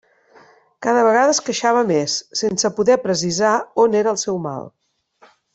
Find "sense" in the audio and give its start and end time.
2.41-2.73